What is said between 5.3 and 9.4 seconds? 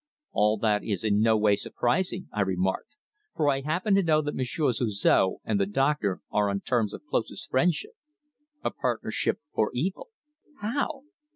and the doctor are on terms of closest friendship a partnership